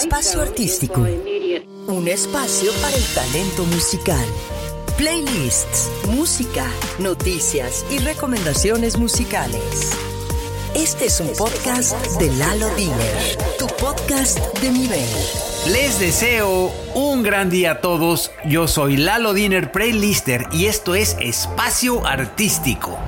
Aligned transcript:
Espacio 0.00 0.42
Artístico. 0.42 1.06
Un 1.86 2.08
espacio 2.08 2.72
para 2.82 2.96
el 2.96 3.04
talento 3.14 3.64
musical. 3.66 4.24
Playlists, 4.96 5.88
música, 6.08 6.66
noticias 6.98 7.86
y 7.90 7.98
recomendaciones 7.98 8.98
musicales. 8.98 9.92
Este 10.74 11.06
es 11.06 11.20
un 11.20 11.28
podcast 11.36 11.94
de 12.18 12.28
Lalo 12.32 12.74
Diner, 12.74 13.38
tu 13.56 13.68
podcast 13.68 14.38
de 14.58 14.70
nivel. 14.70 15.08
Les 15.70 16.00
deseo 16.00 16.72
un 16.94 17.22
gran 17.22 17.48
día 17.48 17.72
a 17.72 17.80
todos. 17.80 18.32
Yo 18.44 18.66
soy 18.66 18.96
Lalo 18.96 19.32
Diner 19.32 19.70
Playlister 19.70 20.48
y 20.52 20.66
esto 20.66 20.96
es 20.96 21.16
Espacio 21.20 22.04
Artístico. 22.04 22.98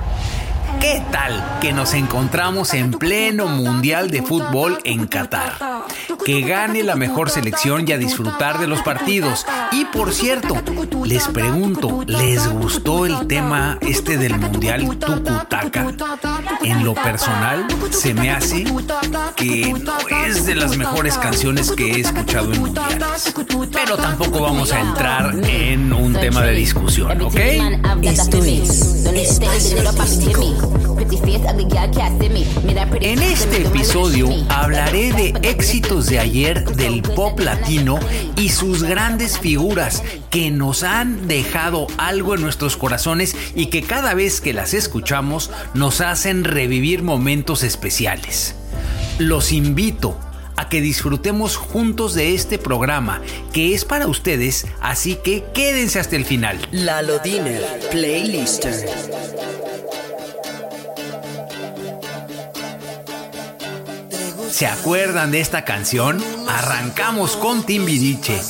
¿Qué 0.79 1.03
tal 1.11 1.57
que 1.59 1.73
nos 1.73 1.93
encontramos 1.93 2.73
en 2.73 2.91
pleno 2.91 3.47
Mundial 3.47 4.09
de 4.09 4.21
Fútbol 4.21 4.79
en 4.83 5.07
Qatar? 5.07 5.53
Que 6.25 6.41
gane 6.41 6.83
la 6.83 6.95
mejor 6.95 7.29
selección 7.29 7.87
y 7.87 7.91
a 7.91 7.97
disfrutar 7.97 8.59
de 8.59 8.67
los 8.67 8.81
partidos. 8.81 9.45
Y 9.71 9.85
por 9.85 10.13
cierto, 10.13 10.55
les 11.05 11.27
pregunto, 11.27 12.03
¿les 12.05 12.47
gustó 12.47 13.05
el 13.05 13.27
tema 13.27 13.77
este 13.81 14.17
del 14.17 14.37
Mundial 14.37 14.97
Tucutaca? 14.97 15.87
En 16.63 16.83
lo 16.83 16.93
personal, 16.93 17.65
se 17.91 18.13
me 18.13 18.31
hace 18.31 18.65
que 19.35 19.73
no 19.73 19.97
es 20.25 20.45
de 20.45 20.55
las 20.55 20.77
mejores 20.77 21.17
canciones 21.17 21.71
que 21.71 21.91
he 21.91 21.99
escuchado 22.01 22.53
en 22.53 22.61
mundiales. 22.61 23.33
Pero 23.71 23.97
tampoco 23.97 24.41
vamos 24.41 24.71
a 24.71 24.79
entrar 24.79 25.33
en 25.45 25.93
un 25.93 26.13
tema 26.13 26.41
de 26.41 26.53
discusión, 26.53 27.21
¿ok? 27.21 27.35
Esto 28.03 28.43
es. 28.43 29.03
En 33.01 33.21
este 33.21 33.61
episodio 33.61 34.29
hablaré 34.49 35.13
de 35.13 35.33
éxitos 35.41 36.07
de 36.07 36.19
ayer 36.19 36.65
del 36.75 37.01
pop 37.01 37.39
latino 37.39 37.99
y 38.35 38.49
sus 38.49 38.83
grandes 38.83 39.39
figuras 39.39 40.03
que 40.29 40.51
nos 40.51 40.83
han 40.83 41.27
dejado 41.27 41.87
algo 41.97 42.35
en 42.35 42.41
nuestros 42.41 42.75
corazones 42.75 43.35
y 43.55 43.67
que 43.67 43.83
cada 43.83 44.13
vez 44.15 44.41
que 44.41 44.53
las 44.53 44.73
escuchamos 44.73 45.49
nos 45.73 46.01
hacen 46.01 46.43
revivir 46.43 47.03
momentos 47.03 47.63
especiales. 47.63 48.55
Los 49.17 49.53
invito 49.53 50.17
a 50.57 50.67
que 50.67 50.81
disfrutemos 50.81 51.55
juntos 51.55 52.15
de 52.15 52.33
este 52.33 52.57
programa 52.57 53.21
que 53.53 53.73
es 53.73 53.85
para 53.85 54.07
ustedes, 54.07 54.65
así 54.81 55.17
que 55.23 55.45
quédense 55.53 55.99
hasta 55.99 56.15
el 56.17 56.25
final. 56.25 56.59
Lalo 56.71 57.19
Diner, 57.19 57.63
Playlister. 57.91 59.26
¿Se 64.57 64.65
acuerdan 64.65 65.29
de 65.29 65.39
esta 65.39 65.63
canción? 65.65 66.19
Arrancamos 66.47 67.37
con 67.37 67.63
Timbiriche. 67.63 68.41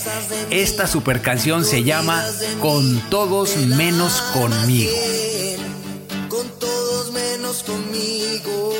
Esta 0.51 0.87
super 0.87 1.21
canción 1.21 1.65
se 1.65 1.83
llama 1.83 2.23
Con 2.61 3.01
todos 3.09 3.57
menos 3.57 4.21
conmigo. 4.33 4.89
Con 6.29 6.47
todos 6.59 7.11
menos 7.11 7.61
conmigo. 7.61 8.73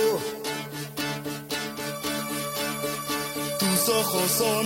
Tus 3.60 3.90
ojos 3.90 4.32
son 4.32 4.66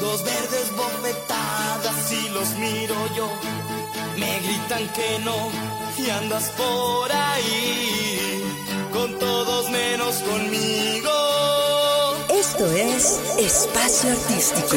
dos 0.00 0.22
verdes 0.22 0.70
bofetadas 0.76 2.12
y 2.12 2.28
los 2.28 2.48
miro 2.60 2.94
yo. 3.16 3.28
Me 4.18 4.38
gritan 4.38 4.88
que 4.92 5.18
no 5.24 5.50
y 5.98 6.10
andas 6.10 6.48
por 6.50 7.10
ahí. 7.10 8.40
Con 8.92 9.18
todos 9.18 9.68
menos 9.70 10.14
conmigo. 10.18 11.31
Esto 12.62 12.76
es 12.76 13.20
Espacio 13.38 14.12
Artístico. 14.12 14.76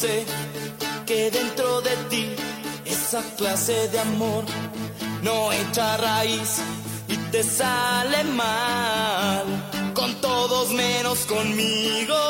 Sé 0.00 0.24
que 1.06 1.30
dentro 1.30 1.80
de 1.80 1.94
ti 2.10 2.26
esa 2.84 3.20
clase 3.36 3.88
de 3.88 3.98
amor 3.98 4.44
no 5.22 5.52
echa 5.52 5.96
raíz 5.96 6.60
y 7.08 7.16
te 7.32 7.42
sale 7.42 8.22
mal. 8.24 9.46
Con 9.94 10.14
todos 10.20 10.70
menos 10.70 11.18
conmigo. 11.26 12.20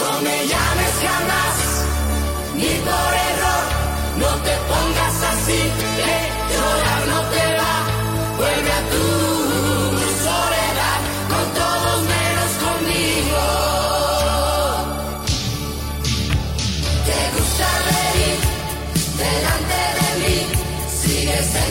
No 0.00 0.10
me 0.26 0.36
llames 0.52 0.94
jamás, 1.06 1.56
ni 2.60 2.72
por 2.88 3.10
error, 3.30 3.64
no 4.22 4.30
te 4.46 4.54
pongas 4.70 5.16
así, 5.32 5.62
que 5.98 6.16
llorar 6.52 7.02
no 7.12 7.20
te 7.34 7.44
va, 7.60 7.74
vuelve 8.38 8.72
a 8.80 8.82
tu 8.92 9.35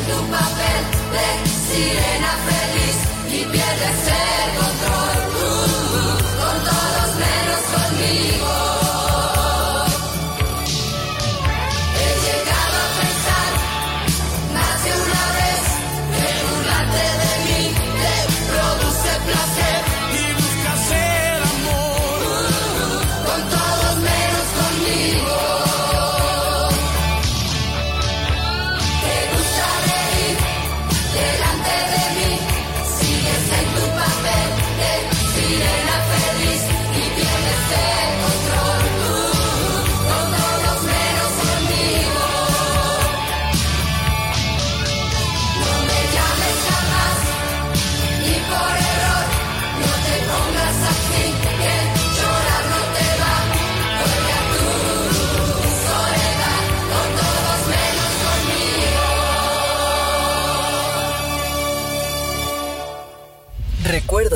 tu 0.08 0.18
papel 0.32 0.82
de 1.14 1.28
sirena 1.68 2.32
feliz 2.48 2.98
y 3.28 3.40
pierdes 3.52 4.02
el 4.08 4.50
control, 4.60 4.95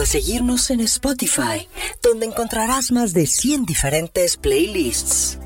seguirnos 0.09 0.71
en 0.71 0.79
Spotify, 0.79 1.67
donde 2.01 2.25
encontrarás 2.25 2.91
más 2.91 3.13
de 3.13 3.27
100 3.27 3.67
diferentes 3.67 4.37
playlists. 4.37 5.37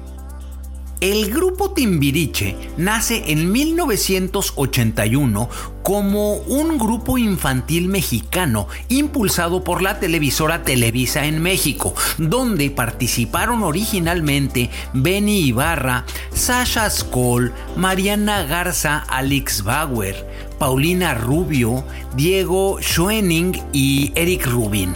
El 1.01 1.29
grupo 1.33 1.71
Timbiriche 1.71 2.55
nace 2.77 3.25
en 3.33 3.51
1981 3.51 5.49
como 5.83 6.35
un 6.35 6.77
grupo 6.77 7.17
infantil 7.17 7.89
mexicano 7.89 8.69
impulsado 8.87 9.65
por 9.65 9.81
la 9.81 9.99
televisora 9.99 10.63
Televisa 10.63 11.25
en 11.25 11.41
México, 11.41 11.93
donde 12.17 12.71
participaron 12.71 13.63
originalmente 13.63 14.69
Benny 14.93 15.39
Ibarra, 15.47 16.05
Sasha 16.33 16.89
Skoll, 16.89 17.51
Mariana 17.75 18.43
Garza, 18.43 18.99
Alex 19.09 19.63
Bauer, 19.63 20.52
Paulina 20.63 21.13
Rubio, 21.13 21.83
Diego 22.15 22.77
Schoening 22.81 23.61
y 23.73 24.13
Eric 24.15 24.45
Rubin. 24.45 24.93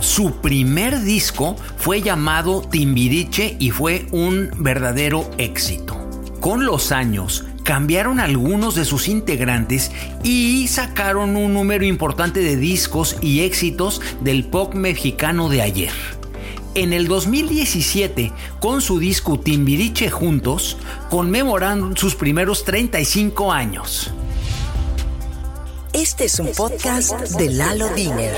Su 0.00 0.40
primer 0.40 1.02
disco 1.02 1.54
fue 1.76 2.02
llamado 2.02 2.62
Timbiriche 2.68 3.54
y 3.60 3.70
fue 3.70 4.06
un 4.10 4.50
verdadero 4.58 5.30
éxito. 5.38 5.96
Con 6.40 6.66
los 6.66 6.90
años, 6.90 7.44
cambiaron 7.62 8.18
algunos 8.18 8.74
de 8.74 8.84
sus 8.84 9.06
integrantes 9.06 9.92
y 10.24 10.66
sacaron 10.66 11.36
un 11.36 11.54
número 11.54 11.84
importante 11.84 12.40
de 12.40 12.56
discos 12.56 13.18
y 13.22 13.42
éxitos 13.42 14.00
del 14.20 14.46
pop 14.46 14.74
mexicano 14.74 15.48
de 15.48 15.62
ayer. 15.62 15.92
En 16.74 16.92
el 16.92 17.06
2017, 17.06 18.32
con 18.58 18.80
su 18.80 18.98
disco 18.98 19.38
Timbiriche 19.38 20.10
Juntos, 20.10 20.76
conmemoraron 21.08 21.96
sus 21.96 22.16
primeros 22.16 22.64
35 22.64 23.52
años. 23.52 24.12
Este 26.00 26.26
es 26.26 26.38
un 26.38 26.52
podcast 26.52 27.12
de 27.30 27.50
Lalo 27.50 27.88
Diner. 27.88 28.32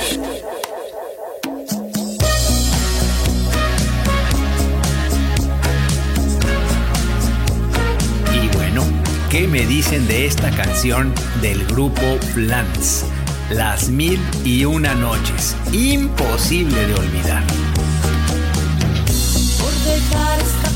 Y 8.33 8.57
bueno, 8.57 8.83
¿qué 9.29 9.47
me 9.47 9.67
dicen 9.67 10.09
de 10.09 10.25
esta 10.25 10.51
canción 10.53 11.13
del 11.43 11.67
grupo 11.67 12.01
Plants? 12.35 13.05
Las 13.51 13.91
mil 13.91 14.19
y 14.43 14.65
una 14.65 14.95
noches. 14.95 15.55
Imposible 15.71 16.87
de 16.87 16.95
olvidar. 16.95 17.45
Por 19.59 19.75
dejar 19.85 20.70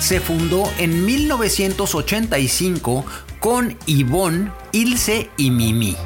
Se 0.00 0.20
fundó 0.20 0.70
en 0.78 1.04
1985 1.04 3.04
con 3.40 3.76
Yvonne, 3.86 4.50
Ilse 4.72 5.30
y 5.36 5.50
Mimi. 5.50 5.96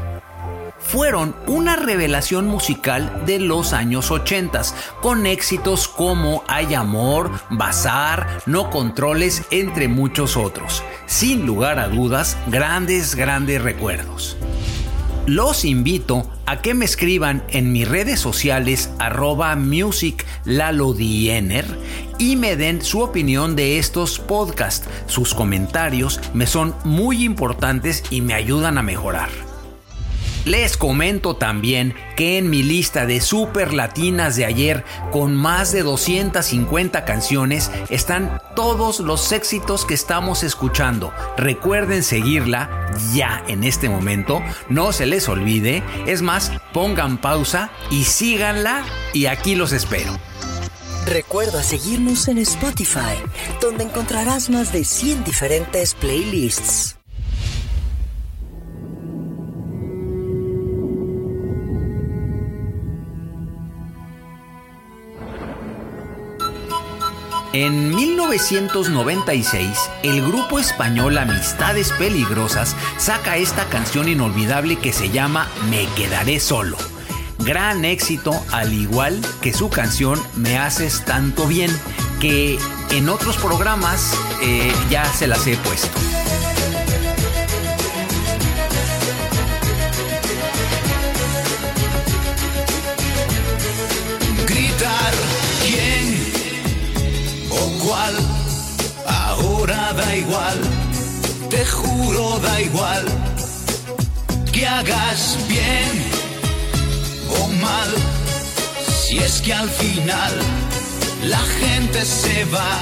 Fueron 0.81 1.37
una 1.47 1.77
revelación 1.77 2.47
musical 2.47 3.23
de 3.27 3.39
los 3.39 3.73
años 3.73 4.11
80 4.11 4.63
con 5.03 5.27
éxitos 5.27 5.87
como 5.87 6.43
Hay 6.49 6.75
Amor, 6.75 7.31
Bazar, 7.51 8.41
No 8.47 8.71
Controles, 8.71 9.43
entre 9.51 9.89
muchos 9.89 10.37
otros. 10.37 10.83
Sin 11.07 11.47
lugar 11.47 11.79
a 11.79 11.89
dudas, 11.89 12.37
grandes, 12.47 13.15
grandes 13.15 13.63
recuerdos. 13.63 14.37
Los 15.29 15.65
invito 15.67 16.27
a 16.47 16.63
que 16.63 16.73
me 16.73 16.87
escriban 16.87 17.45
en 17.51 17.71
mis 17.71 17.87
redes 17.87 18.19
sociales 18.19 18.89
arroba 18.99 19.55
musiclalodiener 19.57 21.67
y 22.19 22.37
me 22.37 22.57
den 22.57 22.81
su 22.81 23.03
opinión 23.03 23.55
de 23.55 23.79
estos 23.79 24.21
podcasts. 24.21 24.89
Sus 25.07 25.35
comentarios 25.35 26.19
me 26.33 26.47
son 26.47 26.75
muy 26.83 27.25
importantes 27.25 28.05
y 28.09 28.23
me 28.23 28.33
ayudan 28.33 28.79
a 28.79 28.83
mejorar. 28.83 29.48
Les 30.45 30.77
comento 30.77 31.37
también 31.37 31.95
que 32.17 32.39
en 32.39 32.49
mi 32.51 32.63
lista 32.63 33.07
de 33.07 33.21
super 33.21 33.73
latinas 33.75 34.37
de 34.37 34.45
ayer, 34.45 34.85
con 35.13 35.35
más 35.35 35.73
de 35.73 35.83
250 35.83 37.05
canciones, 37.05 37.71
están 37.91 38.41
todos 38.57 39.01
los 39.01 39.33
éxitos 39.33 39.85
que 39.85 39.95
estamos 39.95 40.43
escuchando. 40.43 41.13
Recuerden 41.37 42.03
seguirla 42.03 42.91
ya 43.15 43.43
en 43.47 43.65
este 43.65 43.89
momento, 43.89 44.43
no 44.69 44.93
se 44.93 45.07
les 45.07 45.29
olvide. 45.29 45.83
Es 46.07 46.23
más, 46.23 46.53
pongan 46.73 47.19
pausa 47.19 47.71
y 47.91 48.05
síganla 48.05 48.85
y 49.13 49.27
aquí 49.27 49.55
los 49.55 49.73
espero. 49.73 50.19
Recuerda 51.07 51.63
seguirnos 51.63 52.29
en 52.29 52.39
Spotify, 52.39 53.17
donde 53.63 53.85
encontrarás 53.85 54.51
más 54.51 54.73
de 54.73 54.85
100 54.85 55.25
diferentes 55.25 55.95
playlists. 55.95 56.98
En 67.61 67.93
1996, 67.93 69.91
el 70.05 70.23
grupo 70.23 70.61
español 70.61 71.19
Amistades 71.19 71.91
Peligrosas 71.91 72.77
saca 72.99 73.37
esta 73.37 73.65
canción 73.65 74.09
inolvidable 74.09 74.77
que 74.77 74.93
se 74.93 75.11
llama 75.11 75.49
Me 75.69 75.87
Quedaré 75.97 76.39
Solo. 76.39 76.77
Gran 77.41 77.85
éxito, 77.85 78.31
al 78.53 78.73
igual 78.73 79.21
que 79.43 79.53
su 79.53 79.71
canción 79.71 80.23
Me 80.37 80.57
Haces 80.57 81.05
Tanto 81.05 81.49
Bien, 81.49 81.73
que 82.21 82.61
en 82.93 83.09
otros 83.09 83.37
programas 83.39 84.15
eh, 84.41 84.73
ya 84.89 85.05
se 85.13 85.27
las 85.27 85.45
he 85.49 85.57
puesto. 85.57 85.99
Da 100.09 100.17
igual, 100.17 100.59
te 101.51 101.65
juro 101.67 102.39
da 102.39 102.61
igual, 102.61 103.05
que 104.53 104.67
hagas 104.67 105.37
bien 105.49 105.95
o 107.41 107.49
mal, 107.67 107.91
si 109.01 109.19
es 109.19 109.43
que 109.43 109.53
al 109.53 109.69
final 109.69 110.35
la 111.25 111.43
gente 111.61 112.05
se 112.05 112.45
va 112.57 112.75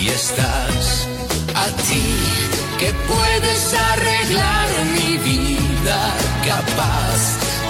y 0.00 0.08
estás 0.08 1.08
a 1.64 1.66
ti 1.86 2.06
que 2.78 2.90
puedes 3.12 3.62
arreglar 3.92 4.68
mi 4.96 5.12
vida 5.30 6.00
capaz 6.52 7.18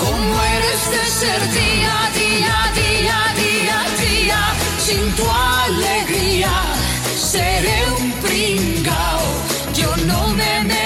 como 0.04 0.32
eres 0.56 0.82
de 0.94 1.04
ser 1.20 1.40
día 1.60 1.96
día, 2.22 2.58
día, 2.82 3.18
día, 3.44 3.78
día, 4.04 4.40
sin 4.86 5.02
tu 5.16 5.26
alegría 5.30 6.79
seré 7.20 7.84
un 7.98 8.12
pringao, 8.22 9.20
yo 9.74 9.94
no 10.06 10.28
me 10.28 10.79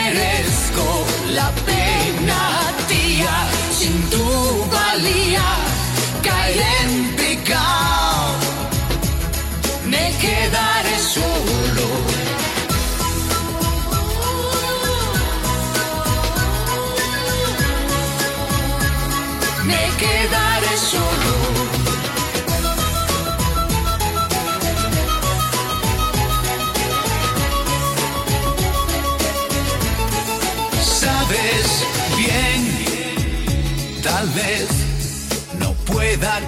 pueda 36.16 36.40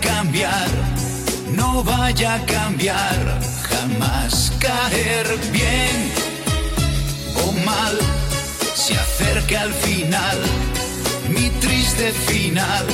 no 1.56 1.82
vaya 1.82 2.34
a 2.34 2.46
cambiar, 2.46 3.40
jamás 3.68 4.52
caer 4.60 5.26
bien 5.52 6.12
o 7.44 7.52
mal, 7.64 7.98
se 8.74 8.94
acerca 8.94 9.62
al 9.62 9.72
final 9.72 10.38
mi 11.30 11.48
triste 11.60 12.12
final. 12.12 12.86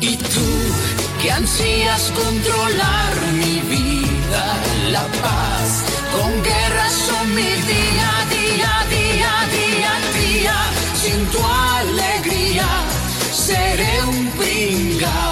Y 0.00 0.16
tú 0.16 0.50
que 1.20 1.32
ansías 1.32 2.12
controlar 2.22 3.14
mi 3.32 3.60
vida, 3.74 4.44
la 4.90 5.06
paz, 5.24 5.68
con 6.14 6.30
guerras 6.42 6.92
son 7.08 7.34
mi 7.34 7.52
día, 7.72 8.10
día, 8.36 8.72
día, 8.96 9.32
día, 9.56 9.92
día, 10.18 10.56
sin 11.02 11.26
tu 11.26 11.38
alegría 11.44 12.19
seré 13.40 14.02
un 14.06 14.26
pringao, 14.36 15.29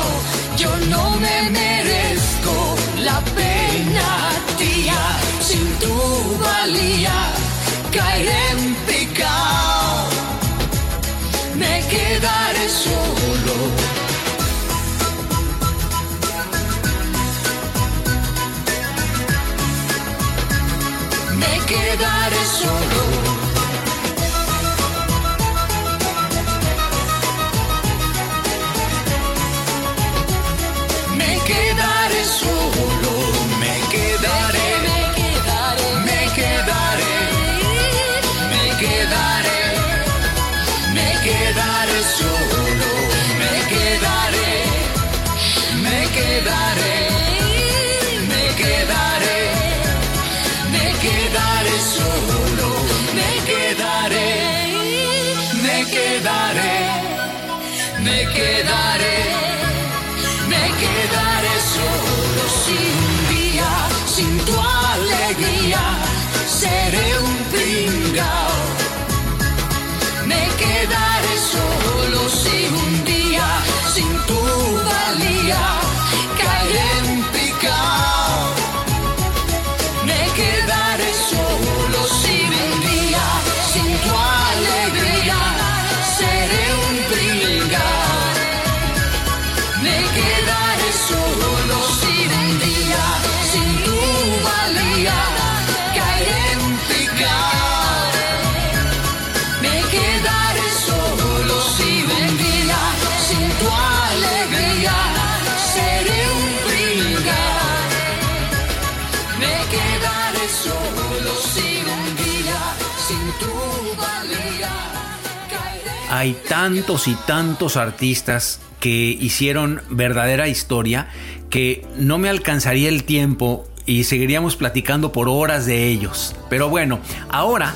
Hay 116.19 116.37
tantos 116.49 117.07
y 117.07 117.15
tantos 117.15 117.77
artistas 117.77 118.59
que 118.81 119.17
hicieron 119.21 119.83
verdadera 119.89 120.49
historia 120.49 121.07
que 121.49 121.87
no 121.97 122.19
me 122.19 122.29
alcanzaría 122.29 122.89
el 122.89 123.05
tiempo 123.05 123.69
y 123.87 124.03
seguiríamos 124.03 124.57
platicando 124.57 125.13
por 125.13 125.29
horas 125.29 125.65
de 125.65 125.87
ellos. 125.87 126.35
Pero 126.51 126.69
bueno, 126.71 126.99
ahora 127.29 127.73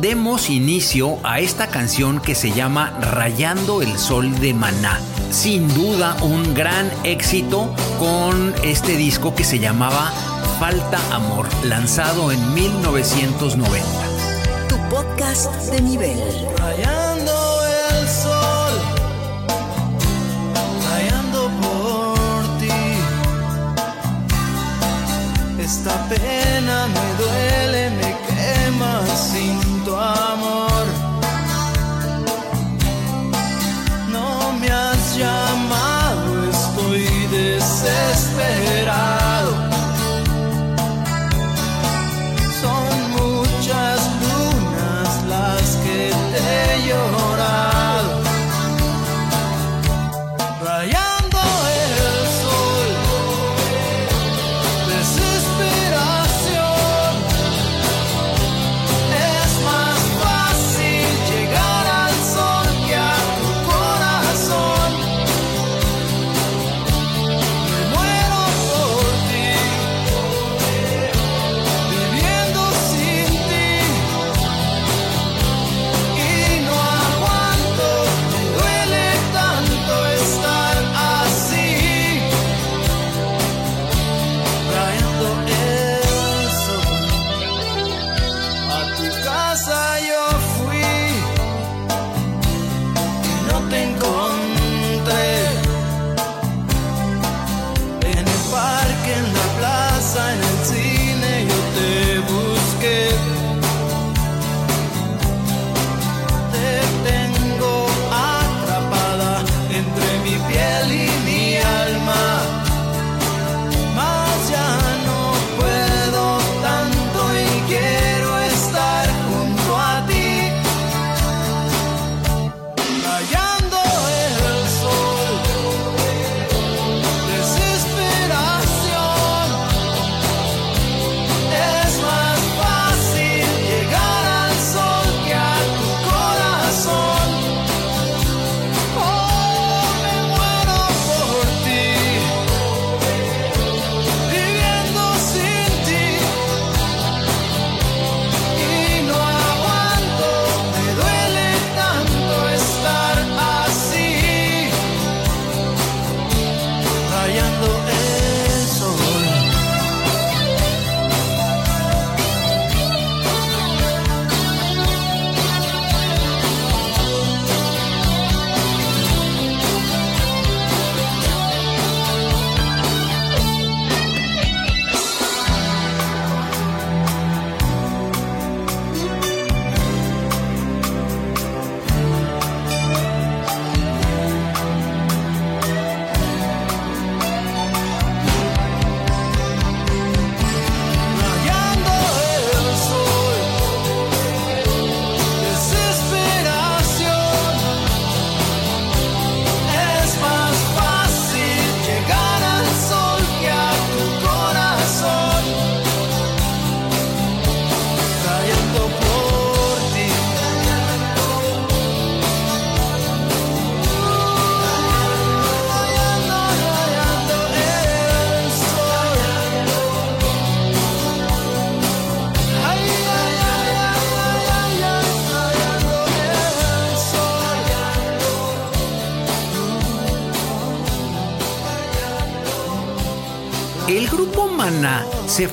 demos 0.00 0.50
inicio 0.50 1.18
a 1.22 1.38
esta 1.38 1.68
canción 1.68 2.20
que 2.20 2.34
se 2.34 2.50
llama 2.50 2.90
Rayando 3.00 3.80
el 3.82 3.96
Sol 3.98 4.36
de 4.40 4.52
Maná. 4.52 4.98
Sin 5.30 5.72
duda 5.72 6.16
un 6.22 6.54
gran 6.54 6.90
éxito 7.04 7.72
con 8.00 8.52
este 8.64 8.96
disco 8.96 9.36
que 9.36 9.44
se 9.44 9.60
llamaba 9.60 10.10
Falta 10.58 10.98
Amor, 11.14 11.46
lanzado 11.62 12.32
en 12.32 12.52
1990. 12.52 13.86
Tu 14.68 14.76
podcast 14.92 15.52
de 15.70 15.82
nivel. 15.82 16.18
Rayando 16.58 17.15
Esta 25.66 26.06
pena 26.08 26.86
me 26.86 27.06
duele, 27.18 27.85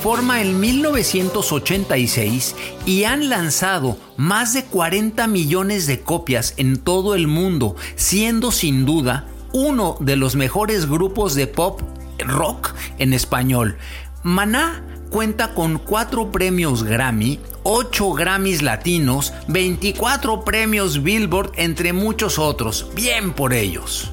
forma 0.04 0.42
en 0.42 0.60
1986 0.60 2.54
y 2.84 3.04
han 3.04 3.30
lanzado 3.30 3.96
más 4.18 4.52
de 4.52 4.66
40 4.66 5.26
millones 5.28 5.86
de 5.86 6.02
copias 6.02 6.52
en 6.58 6.76
todo 6.76 7.14
el 7.14 7.26
mundo, 7.26 7.74
siendo 7.96 8.52
sin 8.52 8.84
duda 8.84 9.26
uno 9.54 9.96
de 10.00 10.16
los 10.16 10.36
mejores 10.36 10.90
grupos 10.90 11.34
de 11.34 11.46
pop 11.46 11.80
rock 12.18 12.74
en 12.98 13.14
español. 13.14 13.78
Maná 14.22 14.84
cuenta 15.08 15.54
con 15.54 15.78
4 15.78 16.30
premios 16.30 16.82
Grammy, 16.84 17.40
8 17.62 18.12
Grammys 18.12 18.60
latinos, 18.60 19.32
24 19.48 20.44
premios 20.44 21.02
Billboard, 21.02 21.52
entre 21.56 21.94
muchos 21.94 22.38
otros. 22.38 22.90
Bien 22.94 23.32
por 23.32 23.54
ellos. 23.54 24.10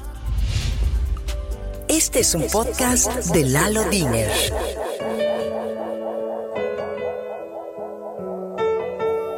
Este 1.86 2.20
es 2.20 2.34
un 2.34 2.46
podcast 2.50 3.12
de 3.26 3.44
Lalo 3.44 3.84
Diner. 3.90 4.30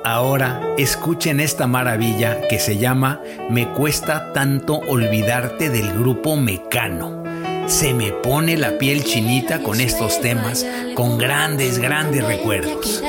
Ahora 0.07 0.61
escuchen 0.77 1.41
esta 1.41 1.67
maravilla 1.67 2.47
que 2.49 2.59
se 2.59 2.77
llama 2.77 3.23
Me 3.49 3.71
cuesta 3.71 4.35
tanto 4.35 4.75
olvidarte 4.87 5.71
del 5.71 5.95
grupo 5.95 6.37
Mecano. 6.37 7.25
Se 7.67 7.95
me 7.95 8.13
pone 8.13 8.59
la 8.59 8.77
piel 8.77 9.03
chinita 9.03 9.63
con 9.63 9.81
estos 9.81 10.21
temas, 10.21 10.67
con 10.95 11.17
grandes, 11.17 11.79
grandes 11.79 12.23
recuerdos. 12.23 13.03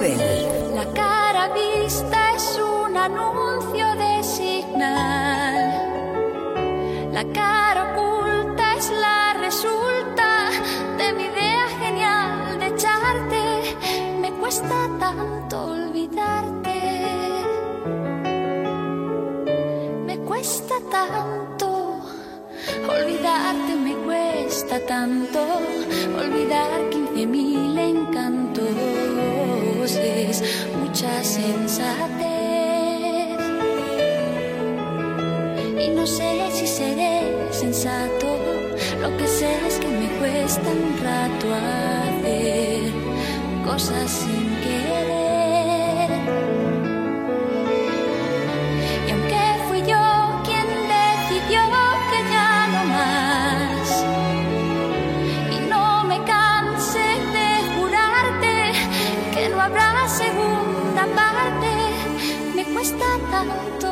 La 0.00 0.84
cara 0.94 1.48
vista 1.48 2.36
es 2.36 2.60
un 2.62 2.96
anuncio 2.96 3.84
de 3.96 4.22
signal. 4.22 5.56
La 7.12 7.24
cara 7.32 7.82
oculta 7.90 8.76
es 8.76 8.92
la 8.92 9.32
resulta 9.40 10.50
de 10.98 11.12
mi 11.14 11.24
idea 11.24 11.66
genial 11.80 12.60
de 12.60 12.66
echarte. 12.68 13.42
Me 14.20 14.30
cuesta 14.34 14.88
tanto 15.00 15.64
olvidarte. 15.64 16.80
Me 20.06 20.16
cuesta 20.18 20.74
tanto 20.92 21.98
olvidarte, 22.88 23.74
me 23.74 23.94
cuesta 24.06 24.78
tanto 24.86 25.40
olvidar 26.16 26.87
cuesta 40.58 40.70
un 40.70 40.98
rato 41.04 41.46
hacer 41.54 42.92
cosas 43.64 44.10
sin 44.10 44.46
querer. 44.60 46.10
Y 49.06 49.10
aunque 49.10 49.42
fui 49.68 49.80
yo 49.82 50.42
quien 50.44 50.66
decidió 50.96 51.60
que 52.10 52.18
ya 52.32 52.52
no 52.72 52.80
más, 52.94 54.04
y 55.52 55.58
no 55.68 56.04
me 56.04 56.18
canse 56.24 57.06
de 57.34 57.48
jurarte 57.76 58.72
que 59.34 59.48
no 59.50 59.60
habrá 59.60 60.08
segunda 60.08 61.06
parte, 61.14 61.70
me 62.54 62.64
cuesta 62.64 63.06
tanto 63.30 63.87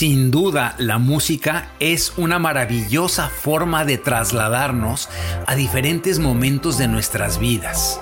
Sin 0.00 0.30
duda, 0.30 0.76
la 0.78 0.96
música 0.96 1.72
es 1.78 2.14
una 2.16 2.38
maravillosa 2.38 3.28
forma 3.28 3.84
de 3.84 3.98
trasladarnos 3.98 5.10
a 5.46 5.54
diferentes 5.54 6.18
momentos 6.18 6.78
de 6.78 6.88
nuestras 6.88 7.38
vidas. 7.38 8.00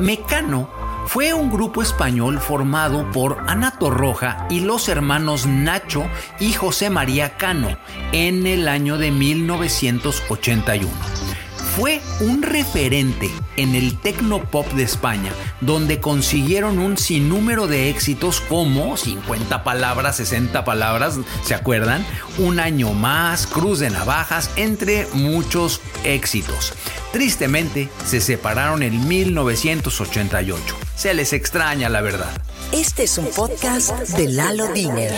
Mecano 0.00 0.68
fue 1.06 1.32
un 1.34 1.52
grupo 1.52 1.82
español 1.82 2.40
formado 2.40 3.08
por 3.12 3.44
Ana 3.46 3.78
Torroja 3.78 4.48
y 4.50 4.58
los 4.58 4.88
hermanos 4.88 5.46
Nacho 5.46 6.02
y 6.40 6.52
José 6.52 6.90
María 6.90 7.36
Cano 7.36 7.78
en 8.10 8.44
el 8.48 8.66
año 8.66 8.98
de 8.98 9.12
1981 9.12 10.90
fue 11.76 12.00
un 12.20 12.42
referente 12.42 13.30
en 13.56 13.74
el 13.74 13.98
tecnopop 13.98 14.66
de 14.72 14.82
España, 14.82 15.32
donde 15.60 16.00
consiguieron 16.00 16.78
un 16.78 16.98
sinnúmero 16.98 17.66
de 17.66 17.90
éxitos 17.90 18.40
como 18.40 18.96
50 18.96 19.62
palabras, 19.62 20.16
60 20.16 20.64
palabras, 20.64 21.18
¿se 21.44 21.54
acuerdan? 21.54 22.04
Un 22.38 22.60
año 22.60 22.92
más, 22.92 23.46
Cruz 23.46 23.78
de 23.78 23.90
Navajas, 23.90 24.50
entre 24.56 25.06
muchos 25.12 25.80
éxitos. 26.04 26.72
Tristemente, 27.12 27.88
se 28.04 28.20
separaron 28.20 28.82
en 28.82 29.06
1988. 29.06 30.76
Se 30.96 31.14
les 31.14 31.32
extraña, 31.32 31.88
la 31.88 32.00
verdad. 32.00 32.30
Este 32.72 33.04
es 33.04 33.18
un 33.18 33.26
podcast 33.26 33.90
de 34.10 34.28
Lalo 34.28 34.68
Diner. 34.68 35.12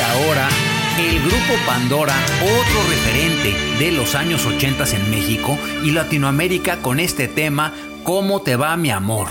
Ahora, 0.00 0.48
el 0.98 1.20
grupo 1.20 1.54
Pandora, 1.66 2.14
otro 2.42 2.82
referente 2.88 3.54
de 3.78 3.92
los 3.92 4.14
años 4.14 4.44
80 4.46 4.84
en 4.96 5.10
México 5.10 5.58
y 5.84 5.90
Latinoamérica 5.92 6.82
con 6.82 7.00
este 7.00 7.28
tema, 7.28 7.72
¿Cómo 8.04 8.40
te 8.40 8.56
va 8.56 8.76
mi 8.76 8.90
amor? 8.90 9.28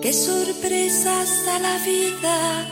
Qué 0.00 0.12
sorpresas 0.12 1.44
da 1.44 1.58
la 1.58 1.78
vida. 1.84 2.66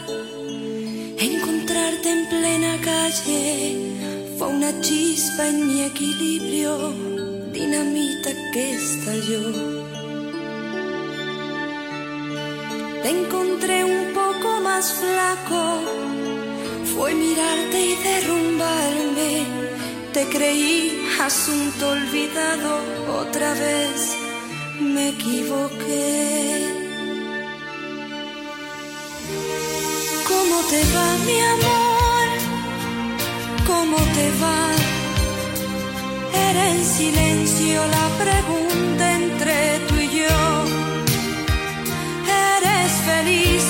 Encontrarte 1.19 2.11
en 2.11 2.29
plena 2.29 2.79
calle 2.81 3.77
fue 4.39 4.49
una 4.49 4.81
chispa 4.81 5.47
en 5.47 5.67
mi 5.67 5.83
equilibrio, 5.83 6.93
dinamita 7.53 8.31
que 8.53 8.73
estalló. 8.73 9.53
Te 13.03 13.11
encontré 13.11 13.85
un 13.85 14.15
poco 14.15 14.61
más 14.63 14.95
flaco, 14.95 15.81
fue 16.95 17.15
mirarte 17.15 17.79
y 17.81 17.95
derrumbarme. 17.97 19.31
Te 20.13 20.25
creí 20.29 21.07
asunto 21.21 21.89
olvidado 21.89 22.71
otra 23.21 23.53
vez, 23.55 24.17
me 24.81 25.11
equivoqué. 25.11 26.77
¿Cómo 30.31 30.57
te 30.71 30.81
va 30.95 31.09
mi 31.29 31.39
amor? 31.57 32.27
¿Cómo 33.67 33.97
te 34.17 34.27
va? 34.43 34.63
Era 36.49 36.71
en 36.71 36.85
silencio 36.85 37.79
la 37.97 38.07
pregunta 38.25 39.13
entre 39.23 39.57
tú 39.89 39.95
y 39.97 40.09
yo. 40.21 40.39
¿Eres 42.55 42.93
feliz 43.11 43.65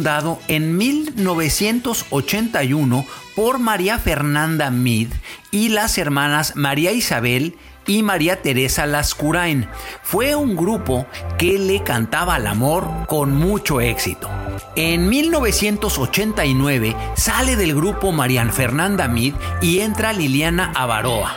fundado 0.00 0.40
en 0.48 0.78
1981 0.78 3.04
por 3.36 3.58
María 3.58 3.98
Fernanda 3.98 4.70
Mead 4.70 5.08
y 5.50 5.68
las 5.68 5.98
hermanas 5.98 6.56
María 6.56 6.90
Isabel 6.90 7.54
y 7.86 8.02
María 8.02 8.40
Teresa 8.40 8.86
Lascurain. 8.86 9.68
Fue 10.02 10.34
un 10.34 10.56
grupo 10.56 11.04
que 11.36 11.58
le 11.58 11.82
cantaba 11.82 12.36
al 12.36 12.46
amor 12.46 12.88
con 13.08 13.34
mucho 13.34 13.82
éxito. 13.82 14.30
En 14.74 15.10
1989 15.10 16.96
sale 17.14 17.56
del 17.56 17.74
grupo 17.74 18.10
María 18.10 18.46
Fernanda 18.46 19.06
Mead 19.06 19.34
y 19.60 19.80
entra 19.80 20.14
Liliana 20.14 20.72
Avaroa. 20.74 21.36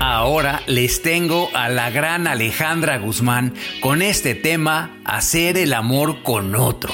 Ahora 0.00 0.62
les 0.66 1.00
tengo 1.00 1.48
a 1.54 1.68
la 1.68 1.90
gran 1.90 2.26
Alejandra 2.26 2.98
Guzmán 2.98 3.54
con 3.80 4.02
este 4.02 4.34
tema 4.34 4.98
Hacer 5.04 5.56
el 5.56 5.72
amor 5.72 6.24
con 6.24 6.56
otro. 6.56 6.92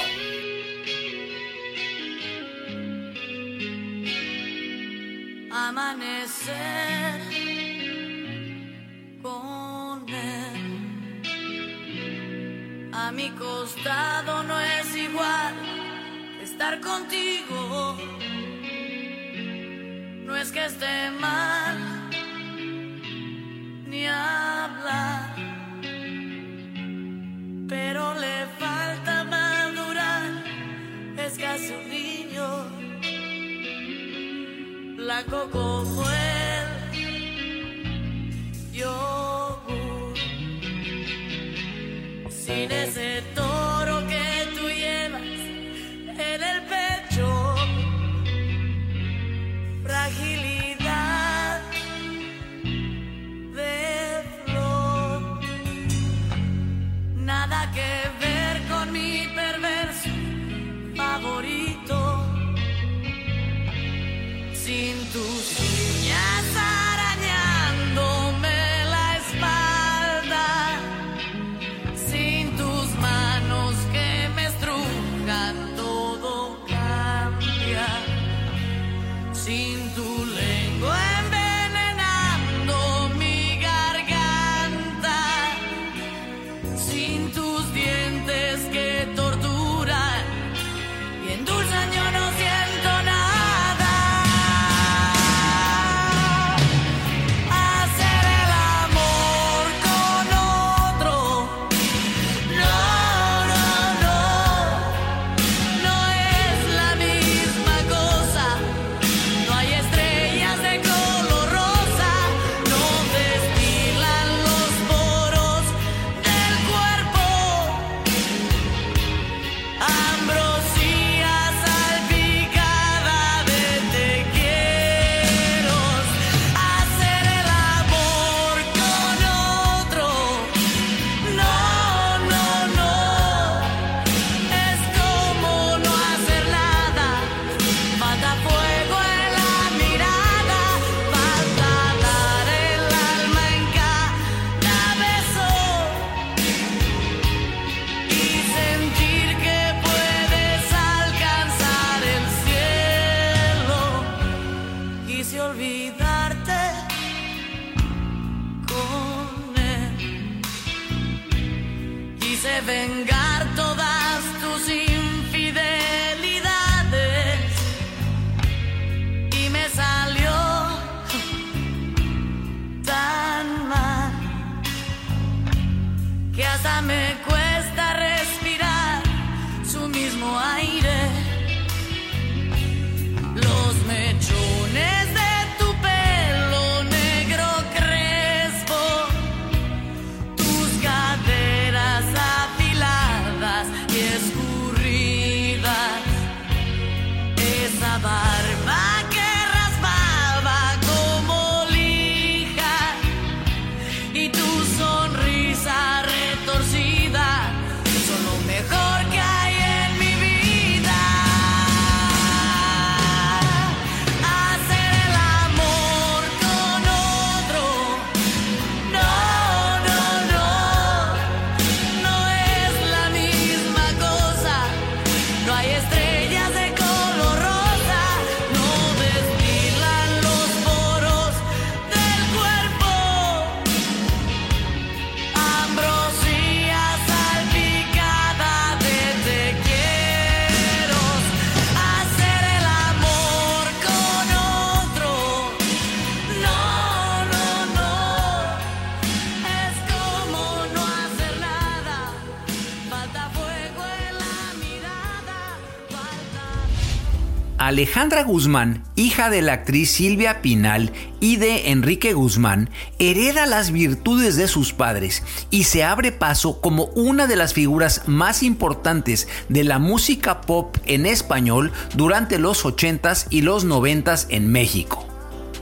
Alejandra 257.73 258.21
Guzmán, 258.23 258.83
hija 258.95 259.31
de 259.31 259.41
la 259.41 259.53
actriz 259.53 259.89
Silvia 259.89 260.43
Pinal 260.43 260.91
y 261.19 261.37
de 261.37 261.71
Enrique 261.71 262.13
Guzmán, 262.13 262.69
hereda 262.99 263.47
las 263.47 263.71
virtudes 263.71 264.35
de 264.35 264.47
sus 264.47 264.73
padres 264.73 265.23
y 265.49 265.63
se 265.63 265.83
abre 265.83 266.11
paso 266.11 266.61
como 266.61 266.85
una 266.93 267.25
de 267.25 267.35
las 267.35 267.55
figuras 267.55 268.03
más 268.05 268.43
importantes 268.43 269.27
de 269.49 269.63
la 269.63 269.79
música 269.79 270.41
pop 270.41 270.77
en 270.85 271.07
español 271.07 271.71
durante 271.95 272.37
los 272.37 272.63
80s 272.63 273.25
y 273.31 273.41
los 273.41 273.65
90s 273.65 274.27
en 274.29 274.51
México. 274.51 275.07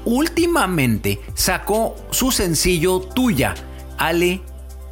Últimamente 0.04 1.22
sacó 1.34 1.96
su 2.12 2.34
sencillo 2.34 3.00
Tuya. 3.00 3.56
Ale, 3.98 4.42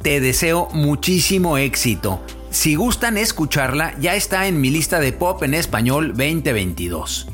te 0.00 0.20
deseo 0.20 0.70
muchísimo 0.72 1.58
éxito. 1.58 2.22
Si 2.50 2.74
gustan 2.74 3.16
escucharla, 3.16 3.94
ya 4.00 4.16
está 4.16 4.48
en 4.48 4.60
mi 4.60 4.70
lista 4.70 4.98
de 4.98 5.12
pop 5.12 5.42
en 5.44 5.54
español 5.54 6.08
2022. 6.08 7.28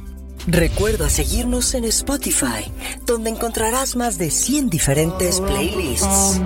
Recuerda 0.46 1.08
seguirnos 1.08 1.74
en 1.74 1.84
Spotify, 1.84 2.70
donde 3.04 3.30
encontrarás 3.30 3.96
más 3.96 4.18
de 4.18 4.30
100 4.30 4.68
diferentes 4.68 5.40
playlists. 5.40 6.40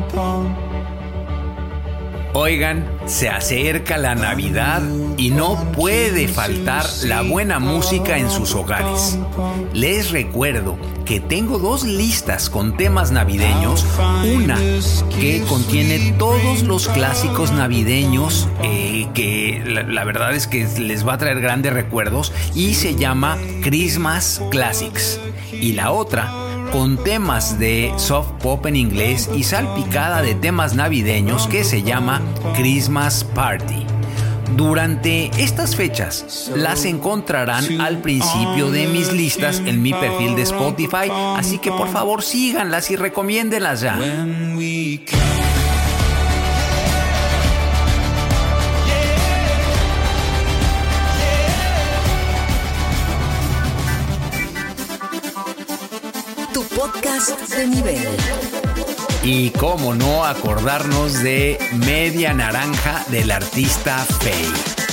Oigan, 2.32 2.86
se 3.06 3.28
acerca 3.28 3.98
la 3.98 4.14
Navidad 4.14 4.82
y 5.16 5.30
no 5.30 5.56
puede 5.72 6.28
faltar 6.28 6.86
la 7.02 7.22
buena 7.22 7.58
música 7.58 8.18
en 8.18 8.30
sus 8.30 8.54
hogares. 8.54 9.18
Les 9.72 10.12
recuerdo 10.12 10.78
que 11.04 11.18
tengo 11.18 11.58
dos 11.58 11.82
listas 11.82 12.48
con 12.48 12.76
temas 12.76 13.10
navideños. 13.10 13.84
Una 14.32 14.56
que 15.18 15.42
contiene 15.48 16.14
todos 16.18 16.62
los 16.62 16.86
clásicos 16.86 17.50
navideños 17.50 18.48
eh, 18.62 19.08
que 19.12 19.60
la, 19.66 19.82
la 19.82 20.04
verdad 20.04 20.32
es 20.32 20.46
que 20.46 20.68
les 20.78 21.06
va 21.06 21.14
a 21.14 21.18
traer 21.18 21.40
grandes 21.40 21.72
recuerdos 21.72 22.32
y 22.54 22.74
se 22.74 22.94
llama 22.94 23.38
Christmas 23.60 24.40
Classics. 24.50 25.18
Y 25.52 25.72
la 25.72 25.90
otra 25.90 26.39
con 26.72 27.02
temas 27.02 27.58
de 27.58 27.92
soft 27.96 28.30
pop 28.42 28.66
en 28.66 28.76
inglés 28.76 29.28
y 29.34 29.42
salpicada 29.42 30.22
de 30.22 30.34
temas 30.34 30.74
navideños 30.74 31.46
que 31.46 31.64
se 31.64 31.82
llama 31.82 32.22
Christmas 32.54 33.24
Party. 33.24 33.86
Durante 34.56 35.30
estas 35.38 35.74
fechas 35.74 36.50
las 36.54 36.84
encontrarán 36.84 37.80
al 37.80 37.98
principio 37.98 38.70
de 38.70 38.86
mis 38.86 39.12
listas 39.12 39.62
en 39.64 39.82
mi 39.82 39.92
perfil 39.92 40.36
de 40.36 40.42
Spotify, 40.42 41.10
así 41.36 41.58
que 41.58 41.70
por 41.70 41.88
favor 41.88 42.22
síganlas 42.22 42.90
y 42.90 42.96
recomiéndenlas 42.96 43.80
ya. 43.80 43.98
De 57.28 57.66
nivel. 57.66 58.08
Y 59.22 59.50
cómo 59.50 59.94
no 59.94 60.24
acordarnos 60.24 61.22
de 61.22 61.58
Media 61.86 62.32
Naranja 62.32 63.04
del 63.10 63.30
artista 63.30 63.98
Faye. 63.98 64.89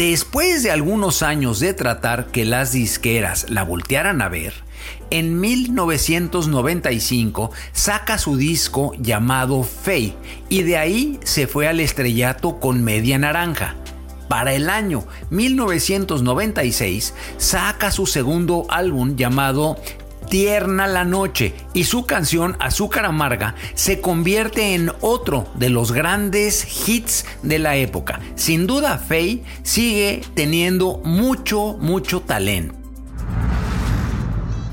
Después 0.00 0.62
de 0.62 0.70
algunos 0.70 1.22
años 1.22 1.60
de 1.60 1.74
tratar 1.74 2.28
que 2.28 2.46
las 2.46 2.72
disqueras 2.72 3.50
la 3.50 3.64
voltearan 3.64 4.22
a 4.22 4.30
ver, 4.30 4.54
en 5.10 5.38
1995 5.38 7.50
saca 7.72 8.16
su 8.16 8.38
disco 8.38 8.94
llamado 8.98 9.62
Faye 9.62 10.14
y 10.48 10.62
de 10.62 10.78
ahí 10.78 11.20
se 11.22 11.46
fue 11.46 11.68
al 11.68 11.80
estrellato 11.80 12.60
con 12.60 12.82
Media 12.82 13.18
Naranja. 13.18 13.74
Para 14.26 14.54
el 14.54 14.70
año 14.70 15.04
1996 15.28 17.12
saca 17.36 17.90
su 17.90 18.06
segundo 18.06 18.64
álbum 18.70 19.16
llamado 19.16 19.76
Tierna 20.30 20.86
la 20.86 21.04
Noche 21.04 21.54
y 21.74 21.84
su 21.84 22.06
canción 22.06 22.56
Azúcar 22.60 23.04
Amarga 23.04 23.56
se 23.74 24.00
convierte 24.00 24.74
en 24.74 24.92
otro 25.00 25.48
de 25.56 25.68
los 25.68 25.92
grandes 25.92 26.88
hits 26.88 27.26
de 27.42 27.58
la 27.58 27.76
época. 27.76 28.20
Sin 28.36 28.66
duda, 28.66 28.96
Faye 28.96 29.42
sigue 29.62 30.22
teniendo 30.34 31.02
mucho, 31.04 31.76
mucho 31.80 32.20
talento. 32.20 32.74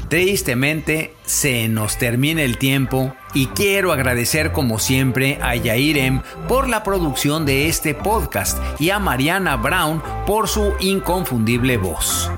Tristemente 0.09 1.13
se 1.25 1.67
nos 1.67 1.97
termina 1.97 2.41
el 2.43 2.57
tiempo 2.57 3.13
y 3.33 3.47
quiero 3.47 3.91
agradecer 3.91 4.53
como 4.53 4.79
siempre 4.79 5.37
a 5.41 5.55
Yairem 5.55 6.21
por 6.47 6.69
la 6.69 6.83
producción 6.83 7.45
de 7.45 7.67
este 7.67 7.93
podcast 7.93 8.57
y 8.79 8.91
a 8.91 8.99
Mariana 8.99 9.57
Brown 9.57 10.01
por 10.25 10.47
su 10.47 10.73
inconfundible 10.79 11.75
voz. 11.75 12.31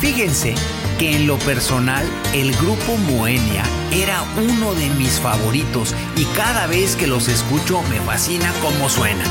Fíjense 0.00 0.54
que 0.98 1.14
en 1.14 1.26
lo 1.26 1.38
personal 1.38 2.04
el 2.32 2.56
grupo 2.56 2.96
Moenia 2.96 3.62
era 3.92 4.22
uno 4.38 4.72
de 4.74 4.88
mis 4.90 5.20
favoritos 5.20 5.94
y 6.16 6.24
cada 6.36 6.66
vez 6.66 6.96
que 6.96 7.06
los 7.06 7.28
escucho 7.28 7.82
me 7.90 8.00
fascina 8.00 8.50
cómo 8.62 8.88
suenan. 8.88 9.28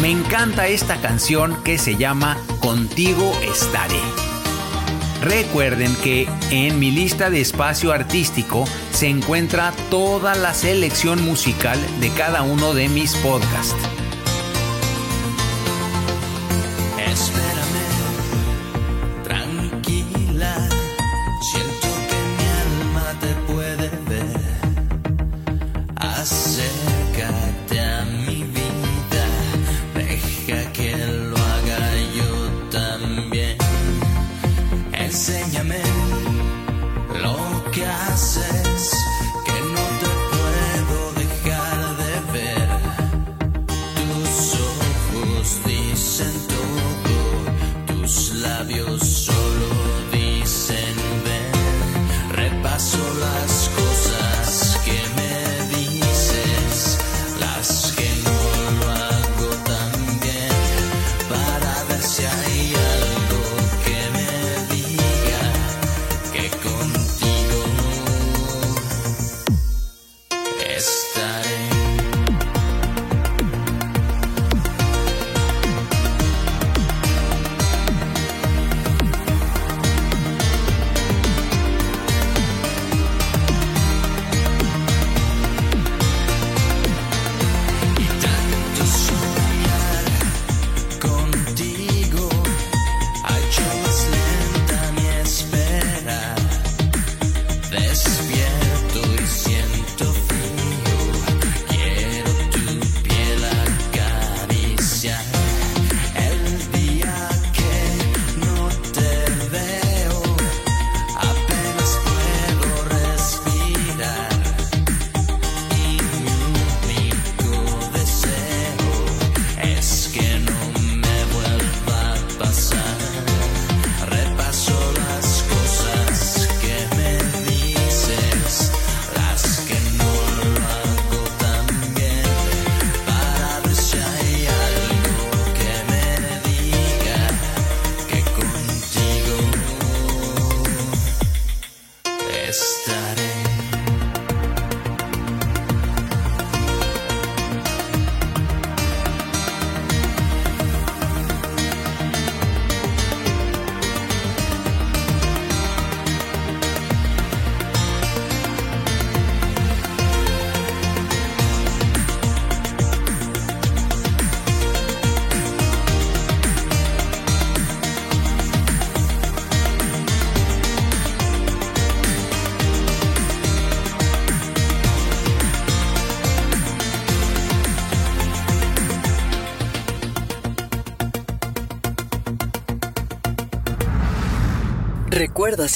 Me 0.00 0.10
encanta 0.10 0.68
esta 0.68 0.96
canción 1.02 1.62
que 1.64 1.76
se 1.76 1.96
llama 1.96 2.38
Contigo 2.60 3.38
estaré. 3.42 4.00
Recuerden 5.22 5.94
que 5.96 6.28
en 6.50 6.78
mi 6.78 6.90
lista 6.90 7.28
de 7.28 7.42
espacio 7.42 7.92
artístico 7.92 8.64
se 8.92 9.08
encuentra 9.08 9.72
toda 9.90 10.34
la 10.34 10.54
selección 10.54 11.22
musical 11.24 11.78
de 12.00 12.10
cada 12.10 12.42
uno 12.42 12.72
de 12.72 12.88
mis 12.88 13.14
podcasts. 13.16 13.95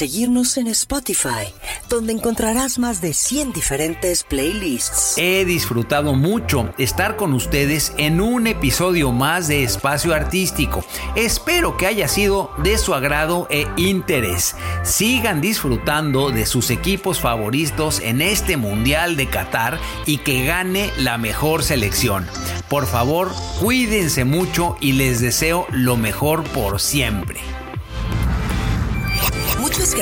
Seguirnos 0.00 0.56
en 0.56 0.66
Spotify, 0.68 1.52
donde 1.90 2.14
encontrarás 2.14 2.78
más 2.78 3.02
de 3.02 3.12
100 3.12 3.52
diferentes 3.52 4.24
playlists. 4.24 5.18
He 5.18 5.44
disfrutado 5.44 6.14
mucho 6.14 6.72
estar 6.78 7.16
con 7.16 7.34
ustedes 7.34 7.92
en 7.98 8.22
un 8.22 8.46
episodio 8.46 9.12
más 9.12 9.46
de 9.46 9.62
Espacio 9.62 10.14
Artístico. 10.14 10.82
Espero 11.16 11.76
que 11.76 11.86
haya 11.86 12.08
sido 12.08 12.50
de 12.62 12.78
su 12.78 12.94
agrado 12.94 13.46
e 13.50 13.66
interés. 13.76 14.56
Sigan 14.84 15.42
disfrutando 15.42 16.30
de 16.30 16.46
sus 16.46 16.70
equipos 16.70 17.20
favoritos 17.20 18.00
en 18.00 18.22
este 18.22 18.56
Mundial 18.56 19.18
de 19.18 19.28
Qatar 19.28 19.78
y 20.06 20.16
que 20.16 20.46
gane 20.46 20.90
la 20.96 21.18
mejor 21.18 21.62
selección. 21.62 22.26
Por 22.70 22.86
favor, 22.86 23.32
cuídense 23.60 24.24
mucho 24.24 24.78
y 24.80 24.92
les 24.92 25.20
deseo 25.20 25.66
lo 25.70 25.98
mejor 25.98 26.44
por 26.44 26.80
siempre. 26.80 27.59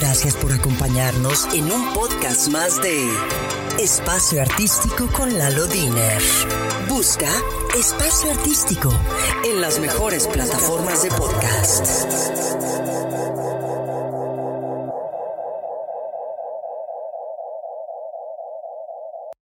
Gracias 0.00 0.36
por 0.36 0.52
acompañarnos 0.52 1.48
en 1.52 1.72
un 1.72 1.92
podcast 1.92 2.46
más 2.50 2.80
de 2.80 3.10
Espacio 3.80 4.40
Artístico 4.40 5.08
con 5.08 5.36
Lalo 5.36 5.66
Diner. 5.66 6.22
Busca 6.88 7.28
Espacio 7.76 8.30
Artístico 8.30 8.92
en 9.44 9.60
las 9.60 9.80
mejores 9.80 10.28
plataformas 10.28 11.02
de 11.02 11.08
podcast. 11.10 12.87